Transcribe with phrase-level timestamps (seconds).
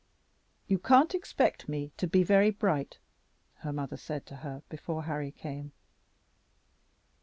[0.67, 2.97] "You can't expect me to be very bright,"
[3.57, 5.73] her mother said to her before Harry came.